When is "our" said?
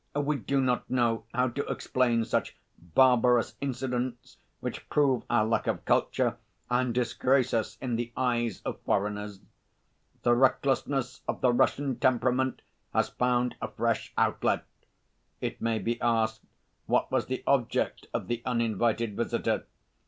5.29-5.45